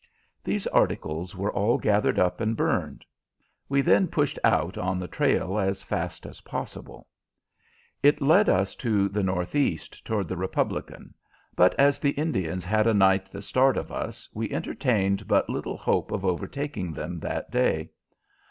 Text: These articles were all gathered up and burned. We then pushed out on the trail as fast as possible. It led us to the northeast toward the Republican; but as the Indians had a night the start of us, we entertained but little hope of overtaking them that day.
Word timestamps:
These 0.43 0.65
articles 0.65 1.35
were 1.35 1.51
all 1.53 1.77
gathered 1.77 2.17
up 2.17 2.41
and 2.41 2.57
burned. 2.57 3.05
We 3.69 3.81
then 3.81 4.07
pushed 4.07 4.39
out 4.43 4.75
on 4.75 4.97
the 4.97 5.07
trail 5.07 5.59
as 5.59 5.83
fast 5.83 6.25
as 6.25 6.41
possible. 6.41 7.05
It 8.01 8.19
led 8.19 8.49
us 8.49 8.73
to 8.77 9.07
the 9.09 9.21
northeast 9.21 10.03
toward 10.03 10.27
the 10.27 10.37
Republican; 10.37 11.13
but 11.55 11.75
as 11.79 11.99
the 11.99 12.13
Indians 12.17 12.65
had 12.65 12.87
a 12.87 12.95
night 12.95 13.25
the 13.25 13.43
start 13.43 13.77
of 13.77 13.91
us, 13.91 14.27
we 14.33 14.49
entertained 14.51 15.27
but 15.27 15.51
little 15.51 15.77
hope 15.77 16.09
of 16.09 16.25
overtaking 16.25 16.93
them 16.93 17.19
that 17.19 17.51
day. 17.51 17.91